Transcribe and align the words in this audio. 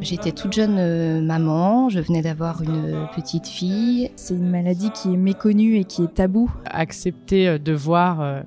J'étais 0.00 0.32
toute 0.32 0.52
jeune 0.52 0.76
euh, 0.78 1.20
maman, 1.20 1.88
je 1.88 2.00
venais 2.00 2.22
d'avoir 2.22 2.62
une 2.62 3.06
petite 3.14 3.46
fille. 3.46 4.10
C'est 4.16 4.34
une 4.34 4.50
maladie 4.50 4.90
qui 4.90 5.12
est 5.12 5.16
méconnue 5.16 5.76
et 5.76 5.84
qui 5.84 6.04
est 6.04 6.14
tabou. 6.14 6.50
Accepter 6.66 7.48
euh, 7.48 7.58
de 7.58 7.72
voir 7.72 8.20
euh, 8.20 8.40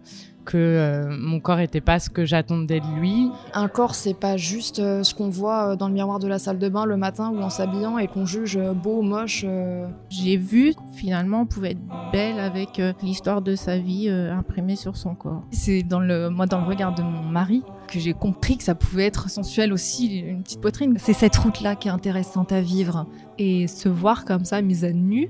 que 0.46 0.58
euh, 0.58 1.16
mon 1.18 1.40
corps 1.40 1.58
n'était 1.58 1.82
pas 1.82 2.00
ce 2.00 2.10
que 2.10 2.26
j'attendais 2.26 2.80
de 2.80 3.00
lui. 3.00 3.30
Un 3.54 3.68
corps, 3.68 3.96
c'est 3.96 4.14
pas 4.14 4.38
juste 4.38 4.80
euh, 4.80 5.04
ce 5.04 5.14
qu'on 5.16 5.30
voit 5.30 5.71
euh, 5.71 5.75
dans 5.75 5.88
le 5.88 5.93
miroir 5.93 6.20
de 6.20 6.28
la 6.28 6.39
salle 6.39 6.60
de 6.60 6.70
bain 6.70 6.86
le 6.86 6.98
matin 6.98 7.32
ou 7.34 7.42
en 7.42 7.50
s'habillant 7.50 7.98
et 7.98 8.07
qu'on 8.07 8.25
juge 8.25 8.60
beau, 8.84 9.02
moche. 9.02 9.43
euh. 9.48 9.88
J'ai 10.10 10.38
vu 10.38 10.74
finalement 10.93 11.42
on 11.42 11.46
pouvait 11.46 11.71
être 11.71 11.82
belle 12.11 12.39
avec 12.39 12.79
euh, 12.79 12.93
l'histoire 13.02 13.42
de 13.42 13.56
sa 13.56 13.78
vie 13.78 14.07
euh, 14.10 14.34
imprimée 14.34 14.75
sur 14.75 14.98
son 14.98 15.16
corps. 15.16 15.43
C'est 15.52 15.84
dans 15.84 16.00
le, 16.00 16.29
moi, 16.29 16.46
dans 16.46 16.60
le 16.60 16.66
regard 16.66 16.94
de 16.94 17.02
mon 17.02 17.23
mari 17.23 17.64
que 17.88 18.00
j'ai 18.00 18.14
compris 18.14 18.57
que 18.57 18.64
ça 18.64 18.75
pouvait 18.75 19.05
être 19.05 19.30
sensuel 19.30 19.71
aussi, 19.71 20.18
une 20.20 20.41
petite 20.44 20.62
poitrine. 20.62 20.96
C'est 20.97 21.14
cette 21.14 21.36
route-là 21.36 21.75
qui 21.75 21.88
est 21.88 21.91
intéressante 21.91 22.52
à 22.52 22.61
vivre. 22.61 23.05
Et 23.38 23.68
se 23.68 23.89
voir 23.89 24.25
comme 24.25 24.46
ça, 24.46 24.61
mise 24.61 24.83
à 24.83 24.91
nu, 24.91 25.30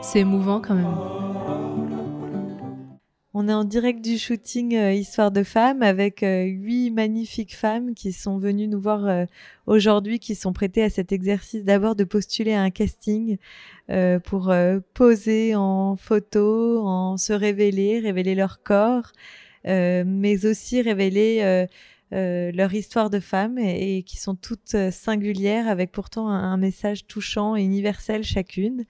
c'est 0.00 0.20
émouvant 0.20 0.60
quand 0.60 0.74
même. 0.74 0.86
On 3.40 3.46
est 3.46 3.54
en 3.54 3.62
direct 3.62 4.04
du 4.04 4.18
shooting 4.18 4.74
euh, 4.74 4.92
Histoire 4.92 5.30
de 5.30 5.44
femmes 5.44 5.84
avec 5.84 6.24
euh, 6.24 6.42
huit 6.42 6.90
magnifiques 6.90 7.54
femmes 7.54 7.94
qui 7.94 8.12
sont 8.12 8.36
venues 8.36 8.66
nous 8.66 8.80
voir 8.80 9.06
euh, 9.06 9.26
aujourd'hui, 9.66 10.18
qui 10.18 10.34
sont 10.34 10.52
prêtées 10.52 10.82
à 10.82 10.90
cet 10.90 11.12
exercice 11.12 11.62
d'abord 11.62 11.94
de 11.94 12.02
postuler 12.02 12.54
à 12.54 12.62
un 12.62 12.70
casting 12.70 13.38
pour 14.24 14.52
poser 14.92 15.54
en 15.54 15.94
photo, 15.94 16.82
en 16.84 17.16
se 17.16 17.32
révéler, 17.32 18.00
révéler 18.00 18.34
leur 18.34 18.60
corps, 18.64 19.12
mais 19.64 20.44
aussi 20.44 20.82
révéler 20.82 21.66
leur 22.10 22.74
histoire 22.74 23.08
de 23.08 23.20
femmes 23.20 23.56
et, 23.56 24.02
qui 24.02 24.18
sont 24.18 24.34
toutes 24.34 24.90
singulières 24.90 25.68
avec 25.68 25.92
pourtant 25.92 26.28
un, 26.28 26.52
un 26.52 26.56
message 26.56 27.06
touchant 27.06 27.54
et 27.54 27.62
universel 27.62 28.24
chacune. 28.24 28.84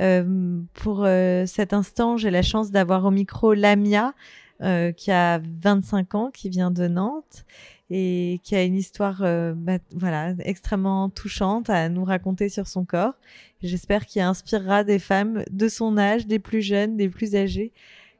Euh, 0.00 0.60
pour 0.74 1.04
euh, 1.04 1.46
cet 1.46 1.72
instant, 1.72 2.16
j'ai 2.16 2.30
la 2.30 2.42
chance 2.42 2.70
d'avoir 2.70 3.04
au 3.04 3.10
micro 3.10 3.54
Lamia, 3.54 4.14
euh, 4.60 4.90
qui 4.90 5.12
a 5.12 5.40
25 5.62 6.14
ans, 6.16 6.30
qui 6.32 6.48
vient 6.48 6.72
de 6.72 6.88
Nantes 6.88 7.44
et 7.90 8.40
qui 8.42 8.56
a 8.56 8.64
une 8.64 8.74
histoire 8.74 9.22
euh, 9.22 9.54
bah, 9.56 9.78
voilà, 9.94 10.34
extrêmement 10.40 11.08
touchante 11.10 11.70
à 11.70 11.88
nous 11.88 12.02
raconter 12.02 12.48
sur 12.48 12.66
son 12.66 12.84
corps. 12.84 13.14
J'espère 13.62 14.04
qu'il 14.04 14.20
inspirera 14.20 14.82
des 14.82 14.98
femmes 14.98 15.44
de 15.52 15.68
son 15.68 15.96
âge, 15.96 16.26
des 16.26 16.40
plus 16.40 16.60
jeunes, 16.60 16.96
des 16.96 17.08
plus 17.08 17.36
âgées, 17.36 17.70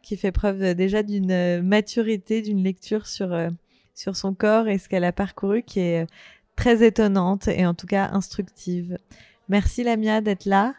qui 0.01 0.17
fait 0.17 0.31
preuve 0.31 0.77
déjà 0.77 1.03
d'une 1.03 1.33
euh, 1.33 1.61
maturité, 1.61 2.41
d'une 2.41 2.63
lecture 2.63 3.09
sur, 3.09 3.37
sur 3.97 4.15
son 4.15 4.33
corps 4.33 4.69
et 4.69 4.79
ce 4.79 4.89
qu'elle 4.89 5.03
a 5.03 5.13
parcouru 5.13 5.65
qui 5.65 5.81
est 5.81 6.07
très 6.55 6.87
étonnante 6.87 7.49
et 7.49 7.67
en 7.67 7.75
tout 7.75 7.89
cas 7.89 8.11
instructive. 8.13 8.97
Merci 9.49 9.83
Lamia 9.83 10.21
d'être 10.21 10.45
là. 10.45 10.75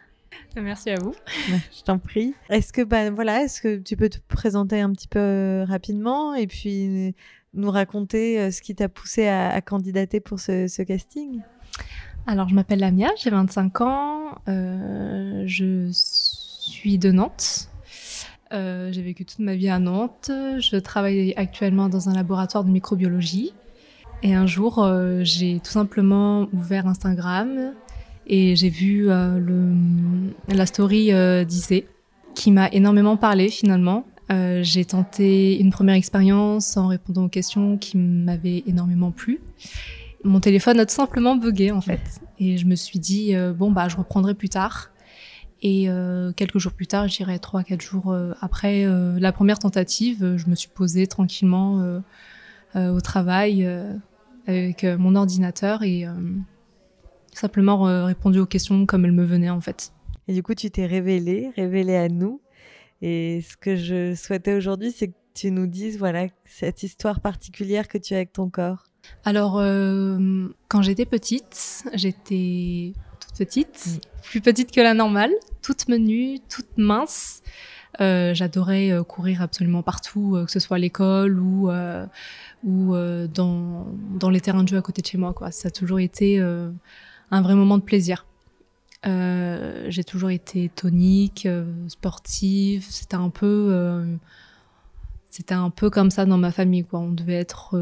Merci 0.56 0.90
à 0.90 0.96
vous. 1.00 1.14
Je 1.48 1.82
t'en 1.82 1.98
prie. 1.98 2.34
Est-ce 2.48 2.72
que 2.72 2.82
bah, 2.82 3.10
voilà, 3.10 3.42
est-ce 3.42 3.60
que 3.60 3.78
tu 3.78 3.96
peux 3.96 4.08
te 4.08 4.18
présenter 4.28 4.80
un 4.80 4.90
petit 4.92 5.08
peu 5.08 5.18
euh, 5.18 5.64
rapidement 5.64 6.34
et 6.34 6.46
puis 6.46 7.14
nous 7.54 7.70
raconter 7.70 8.40
euh, 8.40 8.50
ce 8.50 8.62
qui 8.62 8.74
t'a 8.74 8.88
poussé 8.88 9.26
à, 9.26 9.50
à 9.50 9.60
candidater 9.60 10.20
pour 10.20 10.40
ce, 10.40 10.68
ce 10.68 10.82
casting? 10.82 11.42
Alors, 12.26 12.48
je 12.48 12.54
m'appelle 12.54 12.80
Lamia, 12.80 13.08
j'ai 13.16 13.30
25 13.30 13.80
ans, 13.80 14.38
euh, 14.48 15.42
je 15.46 15.88
suis 15.90 16.98
de 16.98 17.10
Nantes. 17.10 17.68
Euh, 18.52 18.90
j'ai 18.92 19.02
vécu 19.02 19.24
toute 19.24 19.38
ma 19.38 19.54
vie 19.54 19.68
à 19.68 19.78
Nantes. 19.78 20.30
Je 20.30 20.76
travaille 20.76 21.34
actuellement 21.36 21.88
dans 21.88 22.08
un 22.08 22.14
laboratoire 22.14 22.64
de 22.64 22.70
microbiologie. 22.70 23.52
Et 24.22 24.34
un 24.34 24.46
jour, 24.46 24.82
euh, 24.82 25.20
j'ai 25.22 25.60
tout 25.60 25.70
simplement 25.70 26.48
ouvert 26.52 26.86
Instagram 26.86 27.72
et 28.26 28.54
j'ai 28.56 28.68
vu 28.68 29.06
euh, 29.08 29.40
la 30.48 30.66
story 30.66 31.12
euh, 31.12 31.44
d'Issé 31.44 31.86
qui 32.34 32.52
m'a 32.52 32.68
énormément 32.68 33.16
parlé 33.16 33.48
finalement. 33.48 34.06
Euh, 34.30 34.60
j'ai 34.62 34.84
tenté 34.84 35.58
une 35.58 35.70
première 35.70 35.96
expérience 35.96 36.76
en 36.76 36.86
répondant 36.86 37.24
aux 37.24 37.28
questions 37.28 37.76
qui 37.76 37.96
m'avaient 37.96 38.62
énormément 38.66 39.10
plu. 39.10 39.40
Mon 40.22 40.38
téléphone 40.38 40.78
a 40.78 40.86
tout 40.86 40.94
simplement 40.94 41.34
bugué 41.34 41.72
en 41.72 41.80
fait. 41.80 42.20
Et 42.38 42.56
je 42.56 42.66
me 42.66 42.76
suis 42.76 42.98
dit, 42.98 43.34
bon, 43.56 43.72
bah, 43.72 43.88
je 43.88 43.96
reprendrai 43.96 44.34
plus 44.34 44.48
tard. 44.48 44.90
Et 45.62 45.88
quelques 46.36 46.58
jours 46.58 46.72
plus 46.72 46.86
tard, 46.86 47.08
je 47.08 47.16
dirais 47.16 47.38
trois, 47.38 47.62
quatre 47.62 47.80
jours 47.80 48.14
après 48.40 48.86
la 49.18 49.32
première 49.32 49.58
tentative, 49.58 50.36
je 50.36 50.46
me 50.46 50.54
suis 50.54 50.68
posée 50.68 51.06
tranquillement 51.06 52.00
au 52.74 53.00
travail 53.00 53.66
avec 54.46 54.84
mon 54.84 55.16
ordinateur 55.16 55.82
et 55.82 56.06
simplement 57.40 57.88
euh, 57.88 58.04
répondu 58.04 58.38
aux 58.38 58.46
questions 58.46 58.86
comme 58.86 59.04
elles 59.04 59.12
me 59.12 59.24
venaient 59.24 59.50
en 59.50 59.60
fait. 59.60 59.92
Et 60.28 60.34
du 60.34 60.42
coup, 60.42 60.54
tu 60.54 60.70
t'es 60.70 60.86
révélée, 60.86 61.50
révélée 61.56 61.96
à 61.96 62.08
nous. 62.08 62.40
Et 63.02 63.40
ce 63.40 63.56
que 63.56 63.76
je 63.76 64.14
souhaitais 64.14 64.54
aujourd'hui, 64.54 64.92
c'est 64.92 65.08
que 65.08 65.14
tu 65.34 65.50
nous 65.50 65.66
dises, 65.66 65.98
voilà, 65.98 66.26
cette 66.44 66.82
histoire 66.82 67.20
particulière 67.20 67.88
que 67.88 67.98
tu 67.98 68.14
as 68.14 68.18
avec 68.18 68.32
ton 68.32 68.50
corps. 68.50 68.84
Alors, 69.24 69.58
euh, 69.58 70.48
quand 70.68 70.82
j'étais 70.82 71.06
petite, 71.06 71.84
j'étais 71.94 72.92
toute 73.18 73.38
petite, 73.38 74.00
plus 74.22 74.40
petite 74.40 74.70
que 74.70 74.80
la 74.80 74.92
normale, 74.92 75.32
toute 75.62 75.88
menue, 75.88 76.38
toute 76.48 76.76
mince. 76.76 77.42
Euh, 78.00 78.34
J'adorais 78.34 78.92
euh, 78.92 79.02
courir 79.02 79.42
absolument 79.42 79.82
partout, 79.82 80.36
euh, 80.36 80.44
que 80.44 80.52
ce 80.52 80.60
soit 80.60 80.76
à 80.76 80.80
l'école 80.80 81.40
ou, 81.40 81.70
ou 82.64 82.94
dans, 83.34 83.86
dans 84.18 84.30
les 84.30 84.40
terrains 84.40 84.62
de 84.62 84.68
jeu 84.68 84.76
à 84.76 84.82
côté 84.82 85.02
de 85.02 85.06
chez 85.06 85.18
moi. 85.18 85.32
Quoi. 85.32 85.50
Ça 85.50 85.68
a 85.68 85.70
toujours 85.70 86.00
été 86.00 86.38
un 87.30 87.42
vrai 87.42 87.54
moment 87.54 87.78
de 87.78 87.82
plaisir. 87.82 88.26
Euh, 89.06 89.86
J'ai 89.88 90.04
toujours 90.04 90.30
été 90.30 90.68
tonique, 90.68 91.46
euh, 91.46 91.64
sportive. 91.88 92.86
C'était 92.88 93.16
un 93.16 93.30
peu, 93.30 93.68
euh, 93.70 94.16
c'était 95.30 95.54
un 95.54 95.70
peu 95.70 95.90
comme 95.90 96.10
ça 96.10 96.26
dans 96.26 96.38
ma 96.38 96.52
famille. 96.52 96.84
Quoi. 96.84 97.00
On 97.00 97.12
devait 97.12 97.34
être 97.38 97.80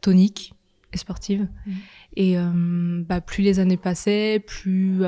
tonique 0.00 0.54
et 0.92 0.98
sportive. 0.98 1.46
Mhm. 1.66 1.74
Et 2.16 2.36
bah, 3.08 3.20
plus 3.20 3.42
les 3.42 3.60
années 3.60 3.76
passaient, 3.76 4.42
plus, 4.44 5.04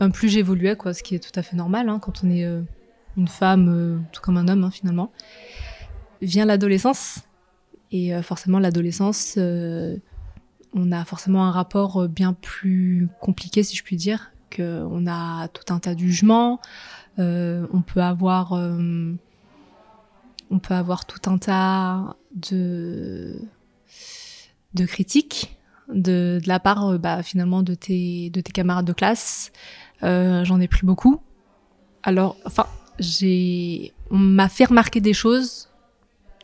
ben, 0.00 0.10
plus 0.10 0.30
j'évoluais, 0.30 0.76
quoi, 0.76 0.94
ce 0.94 1.02
qui 1.02 1.14
est 1.14 1.18
tout 1.18 1.38
à 1.38 1.42
fait 1.42 1.56
normal 1.56 1.90
hein, 1.90 1.98
quand 1.98 2.24
on 2.24 2.30
est 2.30 2.46
euh, 2.46 2.62
une 3.18 3.28
femme, 3.28 3.68
euh, 3.68 3.98
tout 4.12 4.22
comme 4.22 4.38
un 4.38 4.48
homme 4.48 4.64
hein, 4.64 4.70
finalement. 4.70 5.12
Vient 6.22 6.46
l'adolescence. 6.46 7.20
Et 7.92 8.14
euh, 8.14 8.22
forcément, 8.22 8.58
l'adolescence, 8.58 9.38
on 10.74 10.92
a 10.92 11.04
forcément 11.04 11.44
un 11.44 11.50
rapport 11.50 12.02
euh, 12.02 12.08
bien 12.08 12.32
plus 12.32 13.08
compliqué, 13.20 13.62
si 13.62 13.76
je 13.76 13.82
puis 13.82 13.96
dire, 13.96 14.32
que 14.50 14.84
on 14.90 15.06
a 15.06 15.48
tout 15.48 15.72
un 15.72 15.78
tas 15.78 15.94
de 15.94 16.00
jugements. 16.00 16.60
Euh, 17.18 17.66
on 17.72 17.82
peut 17.82 18.02
avoir, 18.02 18.52
euh, 18.52 19.14
on 20.50 20.58
peut 20.58 20.74
avoir 20.74 21.04
tout 21.06 21.30
un 21.30 21.38
tas 21.38 22.16
de 22.34 23.40
de 24.74 24.86
critiques 24.86 25.56
de, 25.92 26.40
de 26.42 26.48
la 26.48 26.60
part 26.60 26.96
bah, 27.00 27.24
finalement 27.24 27.62
de 27.62 27.74
tes 27.74 28.30
de 28.30 28.40
tes 28.40 28.52
camarades 28.52 28.86
de 28.86 28.92
classe. 28.92 29.52
J'en 30.02 30.60
ai 30.60 30.68
pris 30.68 30.86
beaucoup. 30.86 31.20
Alors, 32.02 32.36
enfin, 32.46 32.66
j'ai, 32.98 33.92
on 34.10 34.18
m'a 34.18 34.48
fait 34.48 34.64
remarquer 34.64 35.00
des 35.00 35.12
choses 35.12 35.68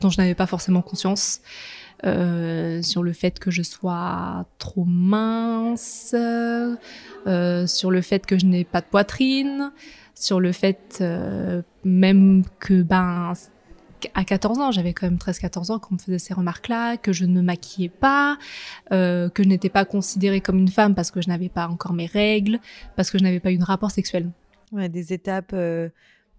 dont 0.00 0.10
je 0.10 0.20
n'avais 0.20 0.34
pas 0.34 0.46
forcément 0.46 0.82
conscience. 0.82 1.40
Euh, 2.04 2.82
sur 2.82 3.02
le 3.02 3.12
fait 3.14 3.38
que 3.38 3.50
je 3.50 3.62
sois 3.62 4.46
trop 4.58 4.84
mince, 4.84 6.14
euh, 6.14 7.66
sur 7.66 7.90
le 7.90 8.02
fait 8.02 8.26
que 8.26 8.38
je 8.38 8.44
n'ai 8.44 8.64
pas 8.64 8.82
de 8.82 8.86
poitrine, 8.86 9.72
sur 10.14 10.38
le 10.40 10.52
fait 10.52 10.98
euh, 11.00 11.62
même 11.84 12.42
que 12.58 12.82
ben 12.82 13.32
à 14.14 14.24
14 14.24 14.58
ans, 14.58 14.70
j'avais 14.70 14.92
quand 14.92 15.06
même 15.06 15.16
13-14 15.16 15.72
ans 15.72 15.78
qu'on 15.78 15.94
me 15.94 15.98
faisait 15.98 16.18
ces 16.18 16.34
remarques-là, 16.34 16.96
que 16.96 17.12
je 17.12 17.24
ne 17.24 17.32
me 17.32 17.42
maquillais 17.42 17.88
pas, 17.88 18.38
euh, 18.92 19.28
que 19.28 19.42
je 19.42 19.48
n'étais 19.48 19.68
pas 19.68 19.84
considérée 19.84 20.40
comme 20.40 20.58
une 20.58 20.68
femme 20.68 20.94
parce 20.94 21.10
que 21.10 21.20
je 21.20 21.28
n'avais 21.28 21.48
pas 21.48 21.68
encore 21.68 21.92
mes 21.92 22.06
règles, 22.06 22.58
parce 22.94 23.10
que 23.10 23.18
je 23.18 23.22
n'avais 23.22 23.40
pas 23.40 23.52
eu 23.52 23.58
de 23.58 23.64
rapport 23.64 23.90
sexuel. 23.90 24.30
Ouais, 24.72 24.88
des 24.88 25.12
étapes 25.12 25.52
euh, 25.54 25.88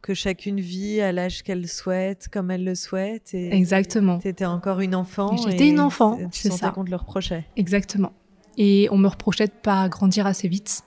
que 0.07 0.13
chacune 0.13 0.61
vit 0.61 1.01
à 1.01 1.11
l'âge 1.11 1.43
qu'elle 1.43 1.67
souhaite, 1.67 2.29
comme 2.31 2.49
elle 2.49 2.63
le 2.63 2.75
souhaite. 2.75 3.33
Et 3.33 3.53
Exactement. 3.53 4.19
Tu 4.19 4.29
étais 4.29 4.45
encore 4.45 4.79
une 4.79 4.95
enfant. 4.95 5.35
J'étais 5.35 5.67
une 5.67 5.81
enfant, 5.81 6.17
Tu 6.31 6.39
c'est 6.43 6.49
sentais 6.49 6.71
qu'on 6.73 6.85
te 6.85 6.89
le 6.89 6.95
reprochait. 6.95 7.43
Exactement. 7.57 8.13
Et 8.57 8.87
on 8.89 8.97
me 8.97 9.09
reprochait 9.09 9.47
de 9.47 9.51
pas 9.51 9.89
grandir 9.89 10.25
assez 10.25 10.47
vite. 10.47 10.83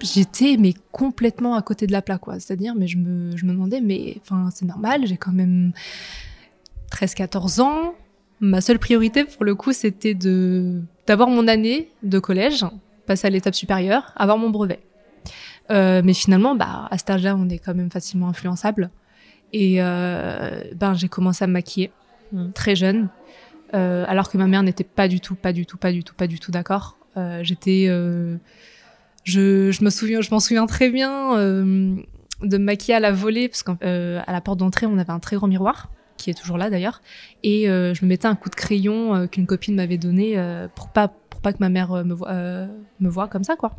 J'étais 0.00 0.56
mais 0.58 0.74
complètement 0.90 1.54
à 1.54 1.62
côté 1.62 1.86
de 1.86 1.92
la 1.92 2.02
plaque, 2.02 2.22
quoi. 2.22 2.40
C'est-à-dire, 2.40 2.74
mais 2.74 2.88
je 2.88 2.98
me, 2.98 3.36
je 3.36 3.46
me 3.46 3.52
demandais, 3.52 3.80
mais 3.80 4.16
enfin, 4.22 4.50
c'est 4.52 4.66
normal, 4.66 5.06
j'ai 5.06 5.16
quand 5.16 5.32
même 5.32 5.72
13-14 6.90 7.60
ans. 7.60 7.94
Ma 8.40 8.60
seule 8.60 8.80
priorité, 8.80 9.22
pour 9.22 9.44
le 9.44 9.54
coup, 9.54 9.72
c'était 9.72 10.14
de 10.14 10.82
d'avoir 11.06 11.28
mon 11.28 11.46
année 11.46 11.92
de 12.02 12.18
collège, 12.18 12.66
passer 13.06 13.28
à 13.28 13.30
l'étape 13.30 13.54
supérieure, 13.54 14.12
avoir 14.16 14.36
mon 14.36 14.50
brevet. 14.50 14.80
Euh, 15.70 16.02
mais 16.04 16.14
finalement, 16.14 16.54
bah, 16.54 16.88
à 16.90 16.98
cet 16.98 17.10
âge-là, 17.10 17.36
on 17.36 17.48
est 17.48 17.58
quand 17.58 17.74
même 17.74 17.90
facilement 17.90 18.28
influençable. 18.28 18.90
Et 19.52 19.76
euh, 19.82 20.62
ben, 20.74 20.94
j'ai 20.94 21.08
commencé 21.08 21.44
à 21.44 21.46
me 21.46 21.52
maquiller 21.52 21.90
Mm. 22.32 22.50
très 22.52 22.74
jeune. 22.74 23.08
alors 23.72 24.30
que 24.30 24.38
ma 24.38 24.46
mère 24.46 24.62
n'était 24.62 24.84
pas 24.84 25.06
du 25.06 25.20
tout, 25.20 25.36
pas 25.36 25.52
du 25.52 25.64
tout, 25.64 25.76
pas 25.76 25.92
du 25.92 26.02
tout, 26.02 26.14
pas 26.14 26.26
du 26.26 26.40
tout 26.40 26.50
d'accord. 26.50 26.96
J'étais, 27.42 27.86
je, 27.86 29.70
je, 29.70 29.84
me 29.84 29.90
souviens, 29.90 30.22
je 30.22 30.30
m'en 30.30 30.40
souviens 30.40 30.66
très 30.66 30.90
bien 30.90 31.36
de 31.36 32.58
me 32.58 32.64
maquiller 32.64 32.94
à 32.94 33.00
la 33.00 33.12
volée 33.12 33.48
parce 33.48 33.62
qu'à 33.62 33.76
la 33.80 34.40
porte 34.40 34.58
d'entrée 34.58 34.86
on 34.86 34.98
avait 34.98 35.10
un 35.10 35.20
très 35.20 35.36
grand 35.36 35.46
miroir 35.46 35.90
qui 36.16 36.30
est 36.30 36.34
toujours 36.34 36.58
là 36.58 36.70
d'ailleurs. 36.70 37.00
Et 37.42 37.68
euh, 37.68 37.94
je 37.94 38.04
me 38.04 38.08
mettais 38.08 38.26
un 38.26 38.36
coup 38.36 38.48
de 38.48 38.54
crayon 38.54 39.14
euh, 39.14 39.26
qu'une 39.26 39.46
copine 39.46 39.74
m'avait 39.76 39.98
donné 39.98 40.38
euh, 40.38 40.68
pour 40.74 40.88
pas 40.88 41.08
pour 41.08 41.40
pas 41.40 41.52
que 41.52 41.58
ma 41.60 41.68
mère 41.68 41.92
me 42.04 42.14
me 43.00 43.08
voit 43.08 43.28
comme 43.28 43.44
ça 43.44 43.56
quoi. 43.56 43.76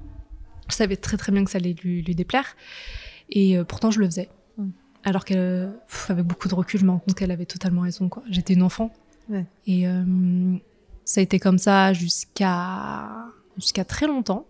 Je 0.70 0.76
savais 0.76 0.96
très 0.96 1.18
très 1.18 1.32
bien 1.32 1.44
que 1.44 1.52
ça 1.52 1.58
allait 1.58 1.74
lui, 1.74 2.02
lui 2.02 2.16
déplaire 2.16 2.56
et 3.30 3.58
pourtant 3.68 3.92
je 3.92 4.00
le 4.00 4.06
faisais. 4.06 4.30
Mm. 4.58 4.70
Alors 5.04 5.26
qu'avec 5.26 6.26
beaucoup 6.26 6.48
de 6.48 6.56
recul, 6.56 6.80
je 6.80 6.86
me 6.86 6.92
rends 6.92 7.00
compte 7.00 7.16
qu'elle 7.16 7.32
avait 7.32 7.46
totalement 7.46 7.82
raison 7.82 8.10
quoi. 8.10 8.24
J'étais 8.30 8.54
une 8.54 8.64
enfant. 8.64 8.92
Et 9.66 9.86
ça 11.04 11.20
a 11.20 11.24
été 11.24 11.40
comme 11.40 11.58
ça 11.58 11.94
jusqu'à 11.94 13.10
jusqu'à 13.58 13.84
très 13.86 14.08
longtemps. 14.08 14.46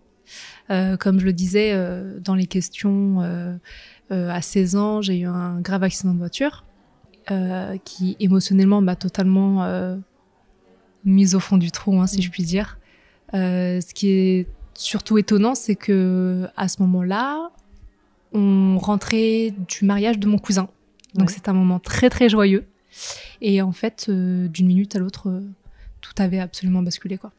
comme 0.68 1.18
je 1.18 1.24
le 1.24 1.32
disais 1.32 1.74
dans 2.20 2.34
les 2.34 2.46
questions, 2.46 3.20
à 4.10 4.42
16 4.42 4.76
ans, 4.76 5.02
j'ai 5.02 5.18
eu 5.18 5.26
un 5.26 5.60
grave 5.60 5.82
accident 5.82 6.14
de 6.14 6.18
voiture. 6.18 6.64
Euh, 7.30 7.76
qui 7.84 8.16
émotionnellement 8.20 8.80
m'a 8.80 8.96
totalement 8.96 9.62
euh, 9.64 9.96
mise 11.04 11.34
au 11.34 11.40
fond 11.40 11.58
du 11.58 11.70
trou, 11.70 12.00
hein, 12.00 12.06
si 12.06 12.22
je 12.22 12.30
puis 12.30 12.42
dire. 12.42 12.78
Euh, 13.34 13.82
ce 13.82 13.92
qui 13.92 14.08
est 14.08 14.46
surtout 14.78 15.18
étonnant, 15.18 15.54
c'est 15.54 15.74
que 15.76 16.46
à 16.56 16.68
ce 16.68 16.80
moment-là, 16.82 17.50
on 18.32 18.78
rentrait 18.78 19.52
du 19.68 19.84
mariage 19.84 20.18
de 20.18 20.26
mon 20.26 20.38
cousin. 20.38 20.68
Donc 21.14 21.30
c'est 21.30 21.48
un 21.48 21.52
moment 21.52 21.78
très 21.80 22.10
très 22.10 22.28
joyeux. 22.28 22.64
Et 23.40 23.60
en 23.60 23.72
fait, 23.72 24.10
d'une 24.10 24.66
minute 24.66 24.94
à 24.94 24.98
l'autre, 24.98 25.42
tout 26.00 26.12
avait 26.18 26.38
absolument 26.38 26.82
basculé 26.82 27.18
quoi. 27.18 27.32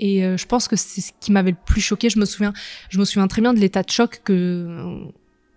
Et 0.00 0.20
je 0.20 0.46
pense 0.46 0.68
que 0.68 0.76
c'est 0.76 1.00
ce 1.00 1.12
qui 1.20 1.32
m'avait 1.32 1.50
le 1.50 1.56
plus 1.64 1.80
choqué. 1.80 2.08
Je 2.08 2.18
me 2.18 2.24
souviens, 2.24 2.52
je 2.88 2.98
me 2.98 3.04
souviens 3.04 3.28
très 3.28 3.42
bien 3.42 3.52
de 3.52 3.58
l'état 3.58 3.82
de 3.82 3.90
choc 3.90 4.20
que 4.24 5.06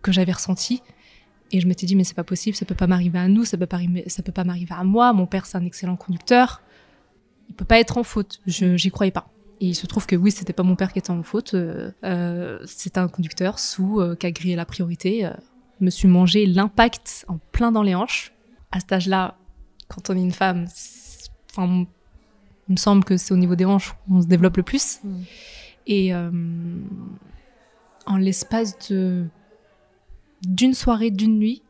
que 0.01 0.11
j'avais 0.11 0.31
ressenti. 0.31 0.81
Et 1.51 1.61
je 1.61 1.67
m'étais 1.67 1.85
dit, 1.85 1.95
mais 1.95 2.03
c'est 2.03 2.15
pas 2.15 2.23
possible, 2.23 2.55
ça 2.55 2.65
peut 2.65 2.75
pas 2.75 2.87
m'arriver 2.87 3.17
à 3.17 3.27
nous, 3.27 3.43
ça 3.43 3.57
peut 3.57 3.65
pas, 3.65 3.79
ça 4.07 4.21
peut 4.21 4.31
pas 4.31 4.43
m'arriver 4.43 4.75
à 4.77 4.83
moi. 4.83 5.13
Mon 5.13 5.25
père, 5.25 5.45
c'est 5.45 5.57
un 5.57 5.65
excellent 5.65 5.95
conducteur. 5.95 6.61
Il 7.49 7.55
peut 7.55 7.65
pas 7.65 7.79
être 7.79 7.97
en 7.97 8.03
faute. 8.03 8.39
Je, 8.45 8.77
j'y 8.77 8.91
croyais 8.91 9.11
pas. 9.11 9.31
Et 9.61 9.67
il 9.67 9.75
se 9.75 9.87
trouve 9.87 10.05
que 10.05 10.15
oui, 10.15 10.31
c'était 10.31 10.53
pas 10.53 10.63
mon 10.63 10.75
père 10.75 10.93
qui 10.93 10.99
était 10.99 11.11
en 11.11 11.23
faute. 11.23 11.53
Euh, 11.53 11.91
euh 12.03 12.59
c'était 12.65 12.99
un 12.99 13.07
conducteur 13.07 13.59
sous 13.59 13.99
euh, 13.99 14.15
qui 14.15 14.25
a 14.25 14.31
grillé 14.31 14.55
la 14.55 14.65
priorité. 14.65 15.25
Euh, 15.25 15.33
me 15.81 15.89
suis 15.89 16.07
mangé 16.07 16.45
l'impact 16.45 17.25
en 17.27 17.39
plein 17.51 17.71
dans 17.71 17.83
les 17.83 17.95
hanches. 17.95 18.33
À 18.71 18.79
cet 18.79 18.91
âge-là, 18.91 19.37
quand 19.87 20.09
on 20.09 20.17
est 20.17 20.21
une 20.21 20.31
femme, 20.31 20.65
enfin, 21.51 21.85
il 22.67 22.71
me 22.71 22.77
semble 22.77 23.03
que 23.03 23.17
c'est 23.17 23.33
au 23.33 23.37
niveau 23.37 23.55
des 23.55 23.65
hanches 23.65 23.95
qu'on 24.07 24.21
se 24.21 24.27
développe 24.27 24.57
le 24.57 24.63
plus. 24.63 24.99
Mm. 25.03 25.21
Et 25.87 26.13
en 26.13 28.17
l'espace 28.17 28.77
de 28.89 29.25
d'une 30.43 30.73
soirée, 30.73 31.11
d'une 31.11 31.39
nuit, 31.39 31.63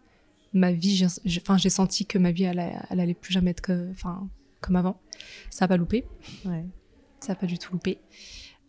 ma 0.53 0.71
vie, 0.71 1.07
enfin, 1.37 1.57
j'ai 1.57 1.69
senti 1.69 2.05
que 2.05 2.17
ma 2.17 2.31
vie, 2.31 2.43
elle, 2.43 2.59
allait 2.89 3.13
plus 3.13 3.31
jamais 3.31 3.51
être 3.51 3.61
que, 3.61 3.91
enfin, 3.91 4.27
comme 4.61 4.75
avant. 4.75 4.99
Ça 5.49 5.65
n'a 5.65 5.69
pas 5.69 5.77
loupé. 5.77 6.05
Ouais. 6.45 6.65
Ça 7.19 7.33
n'a 7.33 7.35
pas 7.35 7.45
du 7.45 7.57
tout 7.57 7.73
loupé. 7.73 7.99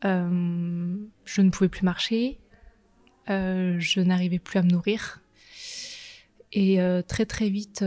Euh, 0.04 0.96
je 1.24 1.40
ne 1.40 1.50
pouvais 1.50 1.68
plus 1.68 1.84
marcher. 1.84 2.38
Euh, 3.28 3.76
je 3.78 4.00
n'arrivais 4.00 4.38
plus 4.38 4.58
à 4.58 4.62
me 4.62 4.70
nourrir. 4.70 5.20
Et 6.52 6.80
euh, 6.80 7.00
très 7.02 7.26
très 7.26 7.48
vite 7.48 7.84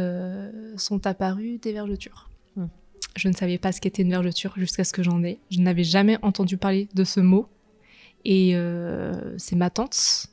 sont 0.77 1.05
apparues 1.05 1.57
des 1.57 1.73
vergetures. 1.73 2.29
Hmm. 2.55 2.67
Je 3.15 3.27
ne 3.27 3.33
savais 3.33 3.57
pas 3.57 3.71
ce 3.71 3.81
qu'était 3.81 4.03
une 4.03 4.11
vergeture 4.11 4.53
jusqu'à 4.57 4.83
ce 4.83 4.93
que 4.93 5.03
j'en 5.03 5.23
ai. 5.23 5.39
Je 5.51 5.59
n'avais 5.59 5.83
jamais 5.83 6.17
entendu 6.21 6.57
parler 6.57 6.87
de 6.93 7.03
ce 7.03 7.19
mot. 7.19 7.47
Et 8.25 8.55
c'est 9.37 9.57
ma 9.57 9.69
tante 9.69 10.27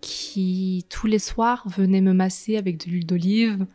qui 0.00 0.86
tous 0.88 1.06
les 1.06 1.18
soirs 1.18 1.68
venait 1.68 2.00
me 2.00 2.14
masser 2.14 2.56
avec 2.56 2.78
de 2.78 2.90
l'huile 2.90 3.06
d'olive, 3.06 3.66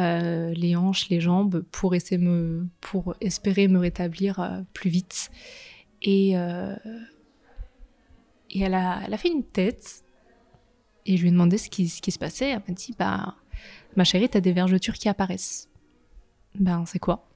euh, 0.00 0.52
les 0.54 0.76
hanches, 0.76 1.08
les 1.10 1.20
jambes, 1.20 1.62
pour, 1.70 1.94
essayer 1.94 2.18
me, 2.18 2.66
pour 2.80 3.14
espérer 3.20 3.68
me 3.68 3.78
rétablir 3.78 4.40
euh, 4.40 4.62
plus 4.72 4.88
vite. 4.88 5.30
Et, 6.02 6.36
euh, 6.38 6.74
et 8.50 8.60
elle, 8.60 8.74
a, 8.74 9.02
elle 9.04 9.12
a 9.12 9.18
fait 9.18 9.28
une 9.28 9.44
tête. 9.44 10.02
Et 11.04 11.16
je 11.16 11.22
lui 11.22 11.28
ai 11.28 11.32
demandé 11.32 11.58
ce 11.58 11.68
qui, 11.68 11.88
ce 11.88 12.00
qui 12.00 12.12
se 12.12 12.18
passait. 12.18 12.50
Elle 12.50 12.62
m'a 12.66 12.74
dit 12.74 12.94
bah, 12.98 13.34
Ma 13.96 14.04
chérie, 14.04 14.28
t'as 14.28 14.40
des 14.40 14.52
vergetures 14.52 14.94
qui 14.94 15.08
apparaissent. 15.08 15.68
Ben, 16.54 16.84
c'est 16.86 16.98
quoi? 16.98 17.28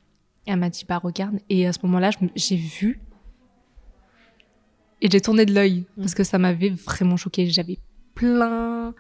Elle 0.47 0.59
m'a 0.59 0.71
dit 0.71 0.85
Bah, 0.89 0.99
regarde. 0.99 1.41
Et 1.51 1.67
à 1.67 1.73
ce 1.73 1.81
moment-là, 1.83 2.11
j'ai 2.35 2.57
vu. 2.57 3.01
Et 5.03 5.11
j'ai 5.11 5.21
tourné 5.21 5.45
de 5.45 5.53
l'œil 5.53 5.85
parce 5.99 6.13
mmh. 6.13 6.15
que 6.15 6.25
ça 6.25 6.39
m'avait 6.39 6.71
vraiment 6.71 7.19
choqué. 7.19 7.51
J'avais 7.51 7.79
plein, 8.15 8.95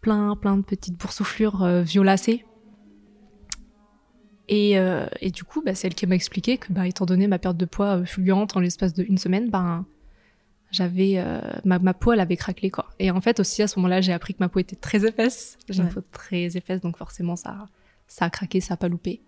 plein, 0.00 0.36
plein 0.36 0.56
de 0.56 0.62
petites 0.62 0.96
boursouflures 0.96 1.64
euh, 1.64 1.82
violacées. 1.82 2.44
Et, 4.54 4.78
euh, 4.78 5.06
et, 5.22 5.30
du 5.30 5.44
coup, 5.44 5.62
bah, 5.62 5.74
c'est 5.74 5.86
elle 5.86 5.94
qui 5.94 6.06
m'a 6.06 6.14
expliqué 6.14 6.58
que, 6.58 6.70
bah, 6.74 6.86
étant 6.86 7.06
donné 7.06 7.26
ma 7.26 7.38
perte 7.38 7.56
de 7.56 7.64
poids 7.64 7.96
euh, 7.96 8.04
fulgurante 8.04 8.54
en 8.54 8.60
l'espace 8.60 8.92
d'une 8.92 9.16
semaine, 9.16 9.48
ben, 9.48 9.86
j'avais 10.70 11.22
ma, 11.64 11.78
ma, 11.78 11.94
peau, 11.94 12.12
elle 12.12 12.20
avait 12.20 12.36
craquelé 12.36 12.70
quoi. 12.70 12.90
Et 12.98 13.10
en 13.10 13.20
fait 13.20 13.40
aussi 13.40 13.62
à 13.62 13.68
ce 13.68 13.78
moment-là, 13.78 14.00
j'ai 14.00 14.12
appris 14.12 14.32
que 14.32 14.38
ma 14.40 14.48
peau 14.48 14.58
était 14.58 14.76
très 14.76 15.06
épaisse. 15.06 15.58
J'ai 15.68 15.82
une 15.82 15.88
peau 15.90 16.00
très 16.12 16.56
épaisse, 16.56 16.80
donc 16.80 16.96
forcément 16.96 17.36
ça, 17.36 17.68
ça 18.06 18.26
a 18.26 18.30
craqué, 18.30 18.60
ça 18.60 18.74
a 18.74 18.76
pas 18.78 18.88
loupé. 18.88 19.20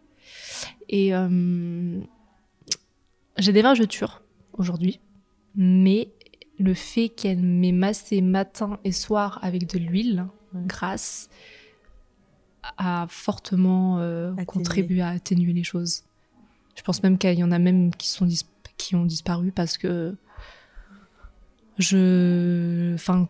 Et 0.88 1.12
j'ai 3.37 3.53
des 3.53 3.61
vergetures 3.61 4.23
aujourd'hui, 4.55 5.00
mais 5.55 6.09
le 6.59 6.73
fait 6.73 7.11
qu'elle 7.11 7.43
m'ait 7.43 7.73
massé 7.73 8.23
matin 8.23 8.79
et 8.82 8.93
soir 8.93 9.38
avec 9.43 9.67
de 9.67 9.79
l'huile 9.79 10.25
grasse 10.55 11.29
a 12.76 13.06
fortement 13.08 13.99
euh, 13.99 14.34
contribué 14.44 15.00
à 15.02 15.08
atténuer 15.08 15.52
les 15.52 15.64
choses. 15.64 16.02
Je 16.76 16.82
pense 16.82 17.02
même 17.02 17.19
qu'il 17.19 17.38
y 17.38 17.44
en 17.44 17.52
a 17.52 17.58
même 17.58 17.94
qui, 17.94 18.08
sont 18.08 18.28
qui 18.76 18.94
ont 18.96 19.05
disparu 19.05 19.52
parce 19.52 19.78
que 19.78 20.16
je. 21.78 22.94
Enfin, 22.94 23.28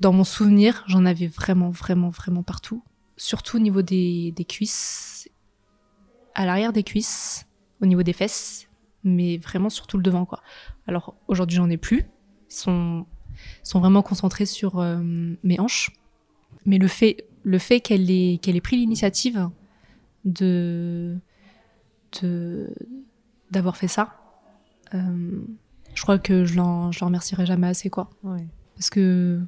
dans 0.00 0.12
mon 0.12 0.24
souvenir, 0.24 0.84
j'en 0.86 1.04
avais 1.04 1.26
vraiment, 1.26 1.70
vraiment, 1.70 2.10
vraiment 2.10 2.42
partout. 2.42 2.82
Surtout 3.16 3.56
au 3.56 3.60
niveau 3.60 3.82
des, 3.82 4.32
des 4.32 4.44
cuisses, 4.44 5.28
à 6.34 6.46
l'arrière 6.46 6.72
des 6.72 6.84
cuisses, 6.84 7.46
au 7.80 7.86
niveau 7.86 8.02
des 8.02 8.12
fesses, 8.12 8.68
mais 9.02 9.38
vraiment 9.38 9.70
surtout 9.70 9.96
le 9.96 10.02
devant, 10.02 10.24
quoi. 10.24 10.42
Alors 10.86 11.14
aujourd'hui, 11.26 11.56
j'en 11.56 11.68
ai 11.68 11.76
plus 11.76 12.06
sont, 12.48 13.06
sont 13.62 13.80
vraiment 13.80 14.02
concentrés 14.02 14.46
sur 14.46 14.78
euh, 14.78 14.98
mes 15.42 15.60
hanches. 15.60 15.92
Mais 16.64 16.78
le 16.78 16.88
fait, 16.88 17.27
le 17.42 17.58
fait 17.58 17.80
qu'elle 17.80 18.10
ait, 18.10 18.38
qu'elle 18.42 18.56
ait 18.56 18.60
pris 18.60 18.76
l'initiative 18.76 19.48
de, 20.24 21.16
de, 22.20 22.68
d'avoir 23.50 23.76
fait 23.76 23.88
ça, 23.88 24.16
euh, 24.94 25.40
je 25.94 26.02
crois 26.02 26.18
que 26.18 26.44
je 26.44 26.56
l'en, 26.56 26.92
je 26.92 27.00
l'en 27.00 27.06
remercierai 27.06 27.46
jamais 27.46 27.66
assez, 27.66 27.90
quoi. 27.90 28.10
Parce 28.74 28.90
que 28.90 29.40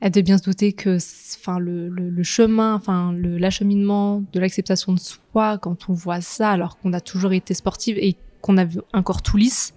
elle 0.00 0.10
devait 0.10 0.22
bien 0.22 0.38
se 0.38 0.42
douter 0.42 0.72
que 0.72 0.98
enfin 1.38 1.58
le, 1.58 1.88
le, 1.88 2.10
le, 2.10 2.22
chemin 2.24 2.74
enfin 2.74 3.12
le 3.12 3.38
l'acheminement 3.38 4.22
de 4.32 4.40
l'acceptation 4.40 4.92
de 4.92 4.98
soi 4.98 5.56
quand 5.56 5.88
on 5.88 5.92
voit 5.94 6.20
ça 6.20 6.50
alors 6.50 6.78
qu'on 6.78 6.92
a 6.92 7.00
toujours 7.00 7.32
été 7.32 7.54
sportive 7.54 7.96
et 7.98 8.16
qu'on 8.42 8.58
a 8.58 8.66
un 8.92 9.02
corps 9.02 9.22
tout 9.22 9.36
lisse 9.36 9.72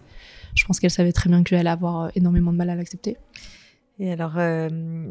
je 0.57 0.65
pense 0.65 0.79
qu'elle 0.79 0.91
savait 0.91 1.12
très 1.12 1.29
bien 1.29 1.43
que 1.43 1.55
j'allais 1.55 1.69
avoir 1.69 2.12
énormément 2.15 2.51
de 2.51 2.57
mal 2.57 2.69
à 2.69 2.75
l'accepter. 2.75 3.17
Et 4.00 4.12
alors, 4.12 4.38
euh, 4.38 4.70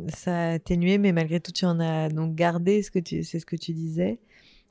ça 0.09 0.37
a 0.37 0.51
atténué, 0.53 0.99
mais 0.99 1.13
malgré 1.13 1.41
tout, 1.41 1.53
tu 1.53 1.65
en 1.65 1.81
as 1.81 2.09
donc 2.09 2.35
gardé, 2.35 2.83
ce 2.83 2.91
que 2.91 2.99
tu, 2.99 3.25
c'est 3.25 3.41
ce 3.41 3.47
que 3.47 3.57
tu 3.57 3.73
disais. 3.73 4.21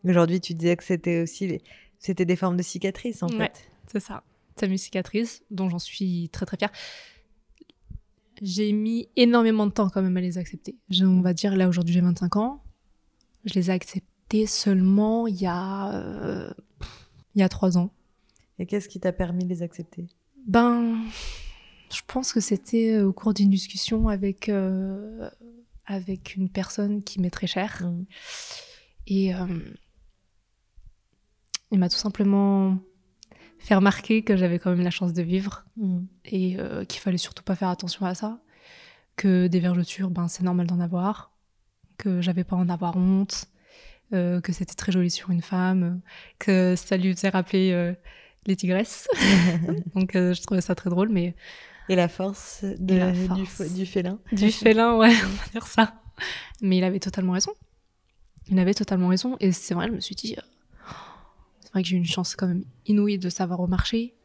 Aujourd'hui, 0.06 0.40
tu 0.40 0.54
disais 0.54 0.76
que 0.78 0.84
c'était 0.84 1.22
aussi, 1.22 1.60
c'était 2.00 2.26
des 2.26 2.36
formes 2.36 2.56
de 2.56 2.64
cicatrices, 2.64 3.24
en 3.24 3.28
ouais, 3.28 3.52
c'est 3.88 4.00
ça. 4.00 4.24
C'est 4.56 4.68
une 4.68 4.78
cicatrice 4.78 5.44
dont 5.52 5.70
j'en 5.70 5.80
suis 5.80 6.30
très 6.30 6.46
très 6.46 6.58
fière. 6.58 6.72
J'ai 8.42 8.72
mis 8.72 9.10
énormément 9.16 9.66
de 9.68 9.72
temps 9.72 9.90
quand 9.90 10.02
même 10.02 10.16
à 10.16 10.22
les 10.22 10.38
accepter. 10.38 10.76
on 11.02 11.22
va 11.22 11.34
dire, 11.34 11.56
là 11.56 11.68
aujourd'hui 11.68 11.94
j'ai 11.94 12.02
25 12.02 12.36
ans. 12.38 12.64
Je 13.44 13.54
les 13.54 13.70
ai 13.70 13.74
acceptées 13.74 14.46
seulement 14.46 15.28
il 15.28 15.42
y 15.42 15.46
a, 15.46 15.94
euh, 15.94 16.54
il 17.36 17.42
y 17.42 17.44
a 17.44 17.50
3 17.50 17.78
ans. 17.78 17.92
Et 18.60 18.66
qu'est-ce 18.66 18.88
qui 18.88 19.00
t'a 19.00 19.12
permis 19.12 19.44
de 19.44 19.50
les 19.50 19.62
accepter? 19.62 20.08
Ben, 20.48 20.98
je 21.94 22.02
pense 22.08 22.34
que 22.34 22.40
c'était 22.40 22.94
euh, 22.94 23.08
au 23.08 23.14
cours 23.14 23.34
d'une 23.34 23.50
discussion 23.50 24.08
avec, 24.08 24.50
euh, 24.50 25.30
avec 25.86 26.36
une 26.36 26.50
personne 26.50 27.04
qui 27.04 27.20
m'est 27.22 27.30
très 27.30 27.48
chère. 27.48 27.84
Mmh. 27.84 28.06
Et 29.08 29.36
euh, 29.36 29.46
il 31.72 31.80
m'a 31.80 31.90
tout 31.90 31.98
simplement 31.98 32.78
fait 33.60 33.76
remarquer 33.76 34.24
que 34.24 34.36
j'avais 34.36 34.60
quand 34.60 34.72
même 34.72 34.84
la 34.84 34.92
chance 34.92 35.14
de 35.14 35.22
vivre 35.22 35.66
mmh. 35.78 36.00
et 36.26 36.58
qu'il 36.88 37.02
fallait 37.02 37.18
surtout 37.18 37.44
pas 37.44 37.56
faire 37.56 37.70
attention 37.70 38.06
à 38.06 38.16
ça. 38.16 38.40
Que 39.16 39.48
des 39.48 39.60
vergetures, 39.60 40.10
ben, 40.10 40.28
c'est 40.28 40.44
normal 40.44 40.68
d'en 40.68 40.80
avoir. 40.80 41.32
Que 41.98 42.22
j'avais 42.22 42.44
pas 42.44 42.56
à 42.58 42.60
en 42.60 42.70
avoir 42.70 42.98
honte. 42.98 43.48
euh, 44.14 44.42
que 44.42 44.54
c'était 44.54 44.76
très 44.76 44.92
joli 44.92 45.10
sur 45.10 45.32
une 45.32 45.42
femme, 45.42 46.02
que 46.40 46.76
ça 46.76 46.98
lui 46.98 47.14
faisait 47.14 47.30
rappeler 47.30 47.72
euh, 47.72 47.94
les 48.46 48.56
tigresses. 48.56 49.08
Donc 49.96 50.16
euh, 50.16 50.34
je 50.34 50.42
trouvais 50.42 50.62
ça 50.62 50.76
très 50.76 50.90
drôle, 50.90 51.10
mais 51.10 51.36
Et 51.90 51.96
la 51.96 52.08
force, 52.08 52.64
de, 52.64 52.94
Et 52.96 53.00
la 53.00 53.12
Du, 53.12 53.28
force. 53.28 53.62
f- 53.62 53.74
du 53.76 53.86
félin. 53.86 54.20
du 54.32 54.52
félin, 54.52 54.96
ouais, 54.98 55.14
on 55.24 55.28
va 55.30 55.46
dire 55.52 55.68
ça. 55.68 56.02
Mais 56.62 56.78
il 56.78 56.84
avait 56.84 57.00
totalement 57.00 57.34
raison. 57.34 57.52
Il 58.48 58.58
avait 58.60 58.74
totalement 58.74 59.08
raison. 59.10 59.38
Et 59.40 59.52
c'est 59.52 59.74
vrai, 59.74 59.88
je 59.88 59.92
me 59.94 60.00
suis 60.00 60.16
dit, 60.16 60.36
euh, 60.38 60.42
c'est 61.62 61.72
vrai 61.74 61.84
que 61.84 61.90
j'ai 61.90 61.96
eu 61.96 62.00
une 62.00 62.06
chance 62.06 62.36
quand 62.36 62.48
même 62.48 62.64
inouïe 62.88 63.18
de 63.20 63.30
savoir 63.30 63.60
remarcher. 63.60 64.16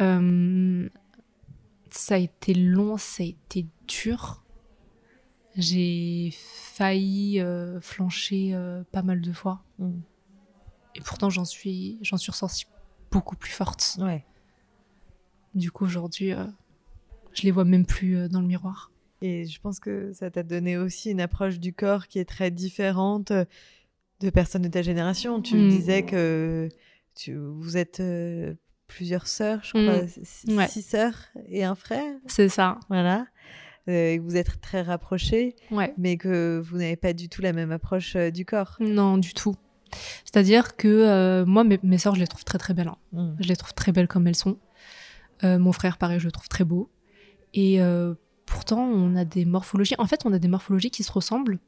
Euh, 0.00 0.88
ça 1.90 2.14
a 2.14 2.18
été 2.18 2.54
long, 2.54 2.96
ça 2.96 3.22
a 3.22 3.26
été 3.26 3.66
dur. 3.86 4.42
J'ai 5.54 6.30
failli 6.34 7.40
euh, 7.40 7.78
flancher 7.80 8.50
euh, 8.54 8.82
pas 8.90 9.02
mal 9.02 9.20
de 9.20 9.32
fois. 9.32 9.62
Mm. 9.78 10.00
Et 10.94 11.00
pourtant, 11.00 11.28
j'en 11.30 11.44
suis, 11.44 11.98
j'en 12.02 12.16
suis 12.16 12.30
ressortie 12.32 12.66
beaucoup 13.10 13.36
plus 13.36 13.52
forte. 13.52 13.98
Ouais. 14.00 14.24
Du 15.54 15.70
coup, 15.70 15.84
aujourd'hui, 15.84 16.32
euh, 16.32 16.46
je 17.34 17.42
les 17.42 17.50
vois 17.50 17.64
même 17.64 17.86
plus 17.86 18.16
euh, 18.16 18.28
dans 18.28 18.40
le 18.40 18.46
miroir. 18.46 18.90
Et 19.22 19.46
je 19.46 19.60
pense 19.60 19.78
que 19.78 20.12
ça 20.12 20.30
t'a 20.30 20.42
donné 20.42 20.76
aussi 20.76 21.10
une 21.10 21.20
approche 21.20 21.60
du 21.60 21.72
corps 21.72 22.08
qui 22.08 22.18
est 22.18 22.24
très 22.24 22.50
différente 22.50 23.30
euh, 23.30 23.44
de 24.20 24.30
personnes 24.30 24.62
de 24.62 24.68
ta 24.68 24.82
génération. 24.82 25.40
Tu 25.40 25.56
Mm. 25.56 25.68
disais 25.68 26.02
que 26.04 26.68
tu, 27.14 27.36
vous 27.36 27.76
êtes 27.76 28.00
euh, 28.00 28.54
plusieurs 28.88 29.26
sœurs, 29.26 29.60
je 29.62 29.70
crois, 29.70 30.02
Mm. 30.02 30.08
six, 30.24 30.54
Ouais. 30.56 30.66
six 30.68 30.82
sœurs 30.82 31.16
et 31.48 31.62
un 31.64 31.74
frère. 31.74 32.14
C'est 32.26 32.48
ça. 32.48 32.78
Voilà. 32.88 33.26
Euh, 33.88 34.12
et 34.12 34.18
que 34.18 34.22
vous 34.22 34.36
êtes 34.36 34.60
très 34.60 34.82
rapprochés, 34.82 35.56
Ouais. 35.70 35.92
mais 35.98 36.16
que 36.16 36.60
vous 36.64 36.78
n'avez 36.78 36.96
pas 36.96 37.12
du 37.12 37.28
tout 37.28 37.42
la 37.42 37.52
même 37.52 37.72
approche 37.72 38.14
euh, 38.16 38.30
du 38.30 38.44
corps. 38.44 38.76
Non, 38.80 39.18
du 39.18 39.34
tout. 39.34 39.54
C'est-à-dire 40.24 40.76
que 40.76 41.44
moi, 41.46 41.64
mes, 41.64 41.78
mes 41.82 41.98
sœurs, 41.98 42.14
je 42.14 42.20
les 42.20 42.26
trouve 42.26 42.44
très 42.44 42.58
très 42.58 42.74
belles. 42.74 42.88
hein. 42.88 42.96
Mm. 43.12 43.34
Je 43.40 43.48
les 43.48 43.56
trouve 43.56 43.74
très 43.74 43.92
belles 43.92 44.08
comme 44.08 44.26
elles 44.26 44.36
sont. 44.36 44.58
Mon 45.44 45.72
frère, 45.72 45.98
pareil, 45.98 46.20
je 46.20 46.26
le 46.26 46.30
trouve 46.32 46.48
très 46.48 46.62
beau. 46.64 46.88
Et 47.54 47.80
euh, 47.82 48.14
pourtant, 48.46 48.80
on 48.80 49.14
a 49.16 49.24
des 49.24 49.44
morphologies. 49.44 49.94
En 49.98 50.06
fait, 50.06 50.22
on 50.24 50.32
a 50.32 50.38
des 50.38 50.48
morphologies 50.48 50.90
qui 50.90 51.02
se 51.02 51.12
ressemblent, 51.12 51.58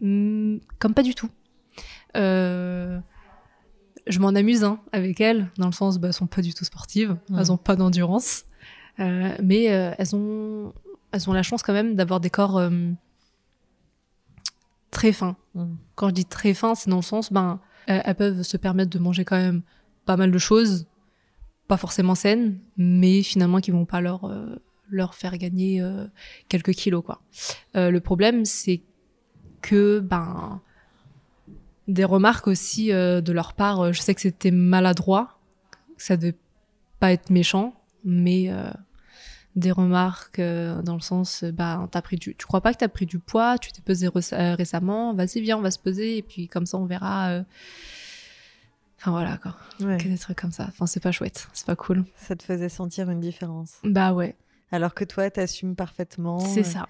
hmm, 0.00 0.56
comme 0.78 0.94
pas 0.94 1.02
du 1.02 1.14
tout. 1.14 1.30
Euh, 2.16 2.98
je 4.06 4.18
m'en 4.18 4.28
amuse 4.28 4.64
hein, 4.64 4.80
avec 4.92 5.20
elles, 5.20 5.50
dans 5.58 5.66
le 5.66 5.72
sens, 5.72 5.98
bah, 5.98 6.08
elles 6.08 6.14
sont 6.14 6.26
pas 6.26 6.42
du 6.42 6.54
tout 6.54 6.64
sportives, 6.64 7.16
Mm. 7.28 7.38
elles 7.38 7.52
ont 7.52 7.56
pas 7.58 7.76
d'endurance, 7.76 8.44
Euh, 8.98 9.34
mais 9.42 9.64
elles 9.64 10.14
ont, 10.14 10.74
elles 11.12 11.30
ont 11.30 11.32
la 11.32 11.42
chance 11.42 11.62
quand 11.62 11.72
même 11.72 11.94
d'avoir 11.94 12.20
des 12.20 12.28
corps 12.28 12.60
très 14.90 15.12
fins. 15.12 15.36
Mm. 15.54 15.74
Quand 15.94 16.08
je 16.08 16.14
dis 16.14 16.24
très 16.24 16.54
fins, 16.54 16.74
c'est 16.74 16.90
dans 16.90 16.96
le 16.96 17.02
sens, 17.02 17.32
ben, 17.32 17.60
elles, 17.86 18.02
elles 18.04 18.14
peuvent 18.14 18.42
se 18.42 18.56
permettre 18.56 18.90
de 18.90 18.98
manger 18.98 19.24
quand 19.24 19.36
même 19.36 19.62
pas 20.04 20.16
mal 20.16 20.30
de 20.30 20.38
choses, 20.38 20.86
pas 21.68 21.76
forcément 21.76 22.14
saines, 22.14 22.58
mais 22.76 23.22
finalement 23.22 23.60
qui 23.60 23.70
vont 23.70 23.84
pas 23.86 24.00
leur, 24.00 24.24
euh, 24.24 24.56
leur 24.90 25.14
faire 25.14 25.36
gagner 25.38 25.80
euh, 25.80 26.06
quelques 26.48 26.72
kilos, 26.72 27.02
quoi. 27.04 27.20
Euh, 27.76 27.90
le 27.90 28.00
problème, 28.00 28.44
c'est 28.44 28.82
que, 29.62 30.00
ben, 30.00 30.60
des 31.88 32.04
remarques 32.04 32.46
aussi 32.46 32.92
euh, 32.92 33.20
de 33.20 33.32
leur 33.32 33.54
part, 33.54 33.92
je 33.92 34.00
sais 34.00 34.14
que 34.14 34.20
c'était 34.20 34.50
maladroit, 34.50 35.38
que 35.96 36.02
ça 36.02 36.16
devait 36.16 36.36
pas 36.98 37.12
être 37.12 37.30
méchant, 37.30 37.74
mais 38.04 38.50
des 39.56 39.72
remarques 39.72 40.40
dans 40.40 40.94
le 40.94 41.00
sens, 41.00 41.44
bah, 41.44 41.88
t'as 41.90 42.02
pris 42.02 42.16
du, 42.16 42.34
tu 42.36 42.46
crois 42.46 42.60
pas 42.60 42.72
que 42.72 42.78
t'as 42.78 42.88
pris 42.88 43.06
du 43.06 43.18
poids, 43.18 43.58
tu 43.58 43.72
t'es 43.72 43.82
pesé 43.82 44.08
récemment, 44.08 45.12
vas-y 45.14 45.40
viens, 45.40 45.58
on 45.58 45.62
va 45.62 45.70
se 45.70 45.78
peser 45.78 46.18
et 46.18 46.22
puis 46.22 46.46
comme 46.48 46.66
ça 46.66 46.78
on 46.78 46.84
verra. 46.84 47.40
Enfin 48.98 49.10
voilà 49.12 49.38
quoi, 49.38 49.56
Ouais. 49.80 49.96
que 49.96 50.08
des 50.08 50.18
trucs 50.18 50.38
comme 50.38 50.52
ça. 50.52 50.66
Enfin 50.68 50.86
c'est 50.86 51.00
pas 51.00 51.10
chouette, 51.12 51.48
c'est 51.54 51.66
pas 51.66 51.76
cool. 51.76 52.04
Ça 52.16 52.36
te 52.36 52.42
faisait 52.42 52.68
sentir 52.68 53.10
une 53.10 53.20
différence. 53.20 53.78
Bah 53.82 54.12
ouais, 54.12 54.36
Alors 54.72 54.94
que 54.94 55.04
toi, 55.04 55.30
t'assumes 55.30 55.74
parfaitement. 55.76 56.38
c'est 56.38 56.60
euh, 56.60 56.64
ça. 56.64 56.88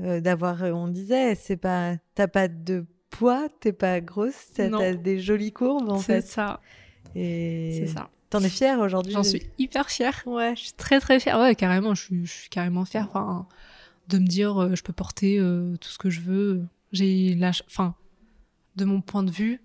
euh, 0.00 0.20
d'avoir, 0.20 0.62
euh, 0.62 0.72
on 0.72 0.88
disait, 0.88 1.34
c'est 1.34 1.56
pas, 1.56 1.96
t'as 2.14 2.28
pas 2.28 2.48
de 2.48 2.86
poids, 3.10 3.48
t'es 3.60 3.72
pas 3.72 4.00
grosse, 4.00 4.52
t'as 4.54 4.94
des 4.94 5.20
jolies 5.20 5.52
courbes 5.52 5.88
en 5.90 5.98
C'est 5.98 6.20
fait. 6.20 6.26
ça, 6.26 6.60
Et 7.14 7.76
c'est 7.86 7.92
ça. 7.94 8.10
t'en 8.30 8.40
es 8.40 8.48
fière 8.48 8.80
aujourd'hui. 8.80 9.12
J'en 9.12 9.22
suis 9.22 9.42
hyper 9.58 9.88
fière. 9.90 10.22
Ouais. 10.26 10.54
Je 10.56 10.62
suis 10.62 10.72
très 10.72 10.98
très 11.00 11.20
fière. 11.20 11.38
Ouais, 11.38 11.54
carrément, 11.54 11.94
je 11.94 12.02
suis, 12.02 12.26
je 12.26 12.32
suis 12.32 12.48
carrément 12.48 12.84
fière. 12.84 13.06
Enfin, 13.08 13.46
de 14.08 14.18
me 14.18 14.26
dire, 14.26 14.60
euh, 14.62 14.74
je 14.74 14.82
peux 14.82 14.92
porter 14.92 15.38
euh, 15.38 15.76
tout 15.76 15.88
ce 15.90 15.98
que 15.98 16.10
je 16.10 16.20
veux. 16.20 16.64
J'ai 16.92 17.34
la, 17.34 17.50
enfin, 17.66 17.94
de 18.76 18.84
mon 18.84 19.00
point 19.00 19.22
de 19.22 19.30
vue, 19.30 19.60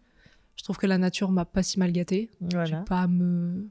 je 0.56 0.64
trouve 0.64 0.78
que 0.78 0.88
la 0.88 0.98
nature 0.98 1.32
m'a 1.32 1.46
pas 1.46 1.64
si 1.64 1.80
mal 1.80 1.92
gâtée. 1.92 2.30
J'ai 2.42 2.48
Voilà. 2.58 2.82
pas 2.82 3.02
à 3.02 3.08
me, 3.08 3.68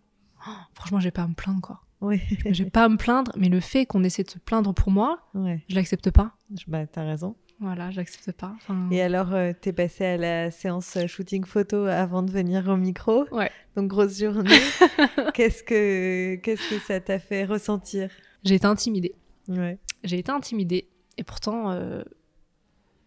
Oh, 0.47 0.51
franchement, 0.75 1.01
j'ai 1.01 1.11
pas 1.11 1.23
à 1.23 1.29
me 1.29 1.35
plaindre 1.35 1.61
quoi. 1.61 1.81
Oui. 2.01 2.21
J'ai 2.47 2.71
pas 2.71 2.85
à 2.85 2.89
me 2.89 2.97
plaindre, 2.97 3.33
mais 3.37 3.49
le 3.49 3.61
fait 3.61 3.85
qu'on 3.87 4.05
essaie 4.05 4.23
de 4.23 4.31
se 4.31 4.39
plaindre 4.39 4.73
pour 4.75 4.91
moi, 4.93 5.19
ouais. 5.35 5.65
je 5.69 5.75
l'accepte 5.75 6.11
pas. 6.11 6.33
Je- 6.57 6.65
Bah, 6.69 6.87
t'as 6.87 7.03
raison. 7.05 7.35
Voilà, 7.61 7.91
je 7.91 7.97
l'accepte 7.97 8.31
pas. 8.39 8.53
Enfin, 8.57 8.89
Et 8.93 9.03
alors, 9.03 9.35
euh, 9.35 9.53
t'es 9.61 9.73
passé 9.73 10.05
à 10.05 10.17
la 10.17 10.51
séance 10.53 10.97
euh, 10.97 11.09
shooting 11.09 11.45
photo 11.45 11.87
avant 11.87 12.23
de 12.23 12.31
venir 12.31 12.69
au 12.69 12.77
micro. 12.77 13.25
Ouais. 13.33 13.51
Donc 13.75 13.89
grosse 13.89 14.17
journée. 14.17 14.49
qu'est-ce 15.35 15.65
que 15.65 16.37
qu'est-ce 16.37 16.71
que 16.71 16.79
ça 16.79 17.01
t'a 17.01 17.19
fait 17.19 17.45
ressentir? 17.45 18.11
J'ai 18.45 18.55
été 18.55 18.67
intimidée. 18.67 19.17
Ouais. 19.49 19.79
J'ai 20.05 20.19
été 20.21 20.31
intimidée. 20.31 20.89
Et 21.17 21.25
pourtant, 21.25 21.73
euh, 21.73 22.05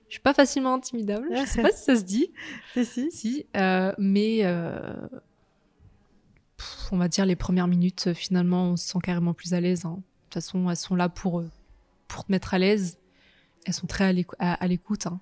je 0.10 0.16
suis 0.16 0.22
pas 0.22 0.34
facilement 0.34 0.74
intimidable. 0.74 1.30
Je 1.34 1.46
sais 1.46 1.62
pas 1.62 1.72
si 1.72 1.84
ça 1.86 1.96
se 1.96 2.04
dit. 2.04 2.34
Si 2.74 2.84
si. 2.84 3.10
Si, 3.12 3.46
euh, 3.56 3.94
mais 3.98 4.40
on 6.92 6.98
va 6.98 7.08
dire 7.08 7.26
les 7.26 7.36
premières 7.36 7.68
minutes, 7.68 8.08
euh, 8.08 8.14
finalement, 8.14 8.66
on 8.72 8.78
se 8.78 8.88
sent 8.90 9.00
carrément 9.04 9.34
plus 9.34 9.54
à 9.54 9.62
l'aise. 9.62 9.86
hein. 9.86 9.96
De 9.96 10.02
toute 10.26 10.34
façon, 10.36 10.70
elles 10.70 10.76
sont 10.78 10.96
là 10.96 11.10
pour, 11.10 11.40
euh, 11.40 11.50
pour 12.08 12.26
te 12.26 12.32
mettre 12.32 12.54
à 12.54 12.60
l'aise. 12.60 12.98
Elles 13.66 13.74
sont 13.74 13.88
très 13.88 14.06
à 14.06 14.14
l'écou- 14.14 14.36
à 14.40 14.54
à 14.54 14.68
l'écoute, 14.68 15.08
hein. 15.08 15.20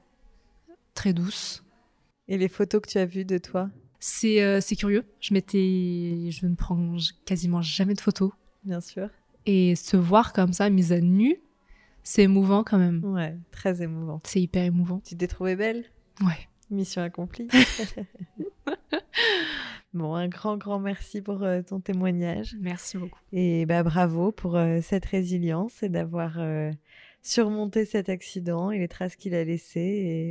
très 0.94 1.14
douces. 1.14 1.64
Et 2.28 2.38
les 2.38 2.48
photos 2.48 2.82
que 2.82 2.90
tu 2.90 2.98
as 2.98 3.06
vues 3.06 3.26
de 3.26 3.38
toi, 3.38 3.70
C'est 4.00 4.42
euh, 4.42 4.62
c'est 4.62 4.76
curieux. 4.76 5.04
Je 5.20 5.34
m'étais, 5.34 6.30
je 6.32 6.46
ne 6.46 6.56
prends 6.56 6.96
quasiment 7.26 7.62
jamais 7.62 7.94
de 7.96 8.02
photos. 8.02 8.32
bien 8.64 8.82
sûr. 8.82 9.10
Et 9.46 9.76
se 9.76 9.98
voir 9.98 10.32
comme 10.34 10.54
ça, 10.54 10.70
mise 10.70 10.92
à 10.94 11.00
nu, 11.02 11.38
c'est 12.04 12.24
émouvant 12.24 12.64
quand 12.64 12.78
même. 12.78 13.04
Ouais, 13.04 13.36
très 13.52 13.82
émouvant. 13.82 14.22
C'est 14.26 14.42
hyper 14.42 14.64
émouvant. 14.64 15.02
Tu 15.04 15.16
t'es 15.18 15.28
trouvée 15.28 15.56
belle? 15.56 15.86
Ouais. 16.22 16.48
Mission 16.70 17.02
accomplie. 17.02 17.48
bon, 19.93 20.13
un 20.15 20.27
grand, 20.27 20.58
grand 20.58 20.79
merci 20.79 21.22
pour 21.22 21.43
euh, 21.43 21.62
ton 21.62 21.79
témoignage. 21.79 22.55
Merci 22.60 22.98
beaucoup. 22.98 23.19
Et 23.31 23.65
bah, 23.65 23.84
bravo 23.84 24.31
pour 24.31 24.55
euh, 24.55 24.79
cette 24.81 25.05
résilience 25.05 25.81
et 25.84 25.89
d'avoir 25.89 26.36
euh, 26.39 26.72
surmonté 27.22 27.86
cet 27.86 28.10
accident 28.10 28.72
et 28.72 28.79
les 28.79 28.88
traces 28.88 29.15
qu'il 29.15 29.34
a 29.36 29.43
laissées 29.43 29.79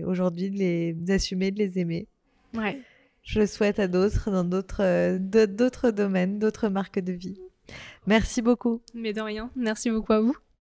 et 0.00 0.04
aujourd'hui 0.04 0.50
de 0.50 0.56
les 0.58 0.92
d'assumer, 0.94 1.50
de 1.50 1.58
les 1.58 1.78
aimer. 1.78 2.06
Ouais. 2.54 2.78
Je 3.22 3.40
le 3.40 3.46
souhaite 3.46 3.78
à 3.78 3.88
d'autres 3.88 4.30
dans 4.30 4.44
d'autres 4.44 5.18
d'autres- 5.18 5.52
d'autres 5.52 5.90
domaines, 5.90 6.38
d'autres 6.38 6.68
marques 6.68 6.98
de 7.00 7.12
vie. 7.12 7.38
Merci 8.06 8.40
beaucoup. 8.40 8.80
Mais 8.94 9.12
de 9.12 9.20
rien. 9.20 9.50
Merci 9.54 9.90
beaucoup 9.90 10.14
à 10.14 10.20
vous. 10.20 10.34